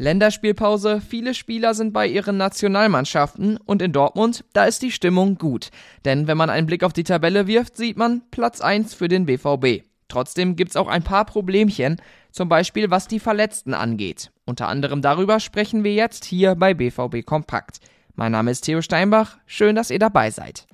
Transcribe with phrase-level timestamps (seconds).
[0.00, 5.70] Länderspielpause, viele Spieler sind bei ihren Nationalmannschaften und in Dortmund, da ist die Stimmung gut.
[6.04, 9.26] Denn wenn man einen Blick auf die Tabelle wirft, sieht man Platz 1 für den
[9.26, 9.82] BVB.
[10.06, 12.00] Trotzdem gibt's auch ein paar Problemchen,
[12.30, 14.30] zum Beispiel was die Verletzten angeht.
[14.46, 17.80] Unter anderem darüber sprechen wir jetzt hier bei BVB Kompakt.
[18.14, 20.66] Mein Name ist Theo Steinbach, schön, dass ihr dabei seid.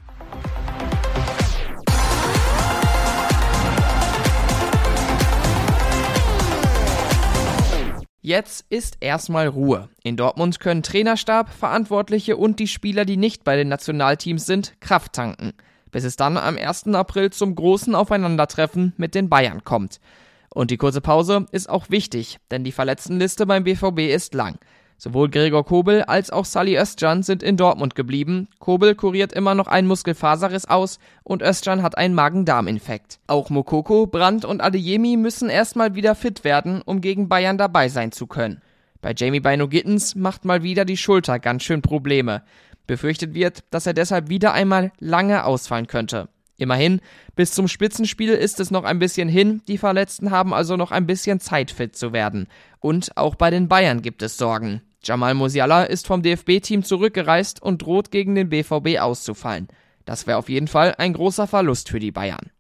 [8.27, 9.91] Jetzt ist erstmal Ruhe.
[10.03, 15.13] In Dortmund können Trainerstab, Verantwortliche und die Spieler, die nicht bei den Nationalteams sind, Kraft
[15.13, 15.53] tanken.
[15.91, 16.87] Bis es dann am 1.
[16.95, 20.01] April zum großen Aufeinandertreffen mit den Bayern kommt.
[20.49, 24.57] Und die kurze Pause ist auch wichtig, denn die Verletztenliste beim BVB ist lang.
[25.05, 28.49] Sowohl Gregor Kobel als auch Sally Özcan sind in Dortmund geblieben.
[28.59, 33.19] Kobel kuriert immer noch einen Muskelfaserriss aus und Özcan hat einen Magen-Darm-Infekt.
[33.27, 38.13] Auch Mokoko, Brandt und Adeyemi müssen erstmal wieder fit werden, um gegen Bayern dabei sein
[38.13, 38.63] zu können.
[39.03, 42.43] Bei Jamie Bino Gittens macht mal wieder die Schulter ganz schön Probleme.
[42.87, 46.31] Befürchtet wird, dass er deshalb wieder einmal lange ausfallen könnte.
[46.57, 47.03] Immerhin,
[47.37, 51.07] bis zum Spitzenspiel ist es noch ein bisschen hin, die Verletzten haben also noch ein
[51.07, 52.47] bisschen Zeit fit zu werden.
[52.81, 54.81] Und auch bei den Bayern gibt es Sorgen.
[55.05, 59.69] Jamal Musiala ist vom DFB-Team zurückgereist und droht gegen den BVB auszufallen.
[60.05, 62.51] Das wäre auf jeden Fall ein großer Verlust für die Bayern.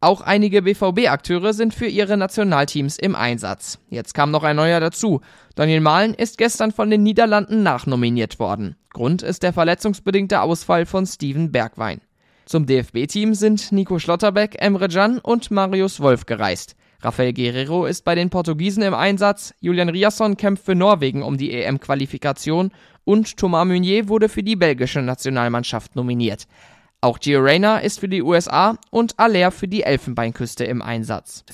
[0.00, 3.78] Auch einige BVB-Akteure sind für ihre Nationalteams im Einsatz.
[3.88, 5.20] Jetzt kam noch ein neuer dazu.
[5.54, 8.76] Daniel Mahlen ist gestern von den Niederlanden nachnominiert worden.
[8.92, 12.00] Grund ist der verletzungsbedingte Ausfall von Steven Bergwein.
[12.44, 16.76] Zum DFB-Team sind Nico Schlotterbeck, Emre Can und Marius Wolf gereist.
[17.06, 21.52] Rafael Guerrero ist bei den Portugiesen im Einsatz, Julian Riasson kämpft für Norwegen um die
[21.52, 22.72] EM-Qualifikation
[23.04, 26.48] und Thomas Meunier wurde für die belgische Nationalmannschaft nominiert.
[27.00, 31.44] Auch Gio Reyna ist für die USA und Aller für die Elfenbeinküste im Einsatz.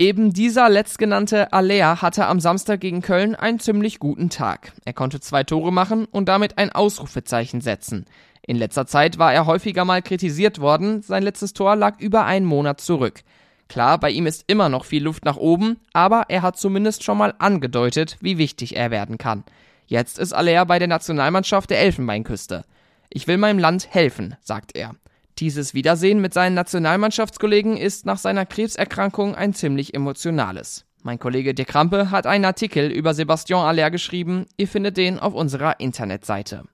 [0.00, 4.72] Eben dieser letztgenannte Aller hatte am Samstag gegen Köln einen ziemlich guten Tag.
[4.84, 8.06] Er konnte zwei Tore machen und damit ein Ausrufezeichen setzen.
[8.42, 12.46] In letzter Zeit war er häufiger mal kritisiert worden, sein letztes Tor lag über einen
[12.46, 13.22] Monat zurück.
[13.70, 17.16] Klar, bei ihm ist immer noch viel Luft nach oben, aber er hat zumindest schon
[17.16, 19.44] mal angedeutet, wie wichtig er werden kann.
[19.86, 22.64] Jetzt ist Aller bei der Nationalmannschaft der Elfenbeinküste.
[23.10, 24.96] Ich will meinem Land helfen, sagt er.
[25.38, 30.84] Dieses Wiedersehen mit seinen Nationalmannschaftskollegen ist nach seiner Krebserkrankung ein ziemlich emotionales.
[31.04, 35.32] Mein Kollege De Krampe hat einen Artikel über Sebastian Aller geschrieben, ihr findet den auf
[35.32, 36.64] unserer Internetseite.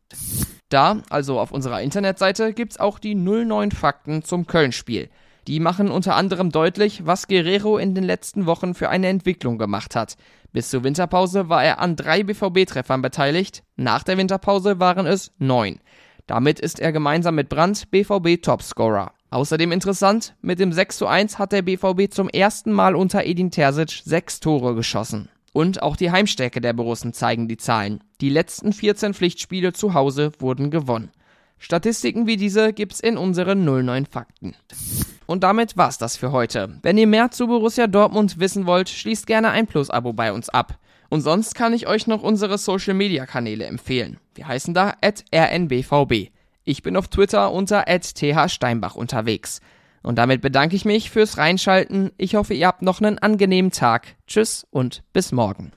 [0.71, 5.11] Da, also auf unserer Internetseite, gibt's auch die 09 Fakten zum Köln-Spiel.
[5.47, 9.95] Die machen unter anderem deutlich, was Guerrero in den letzten Wochen für eine Entwicklung gemacht
[9.95, 10.17] hat.
[10.53, 15.79] Bis zur Winterpause war er an drei BVB-Treffern beteiligt, nach der Winterpause waren es neun.
[16.27, 19.13] Damit ist er gemeinsam mit Brandt BVB-Topscorer.
[19.31, 23.51] Außerdem interessant, mit dem 6 zu 1 hat der BVB zum ersten Mal unter Edin
[23.51, 25.29] Terzic sechs Tore geschossen.
[25.53, 28.03] Und auch die Heimstärke der Borussen zeigen die Zahlen.
[28.21, 31.11] Die letzten 14 Pflichtspiele zu Hause wurden gewonnen.
[31.59, 34.55] Statistiken wie diese gibt's in unseren 09 Fakten.
[35.27, 36.79] Und damit war's das für heute.
[36.83, 40.79] Wenn ihr mehr zu Borussia Dortmund wissen wollt, schließt gerne ein Plus-Abo bei uns ab.
[41.09, 44.19] Und sonst kann ich euch noch unsere Social Media Kanäle empfehlen.
[44.35, 46.31] Wir heißen da rnbvb.
[46.65, 49.61] Ich bin auf Twitter unter thsteinbach unterwegs.
[50.03, 52.13] Und damit bedanke ich mich fürs Reinschalten.
[52.17, 54.15] Ich hoffe, ihr habt noch einen angenehmen Tag.
[54.27, 55.73] Tschüss und bis morgen.